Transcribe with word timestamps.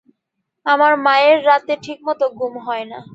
আমার 0.65 0.93
মায়ের 0.97 1.37
রাতে 1.45 1.73
ঠিকমত 1.83 2.21
ঘুম 2.37 2.53
হয় 2.65 2.85
না। 2.85 2.99